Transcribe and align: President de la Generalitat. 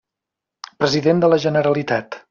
President 0.83 1.23
de 1.25 1.31
la 1.35 1.41
Generalitat. 1.47 2.19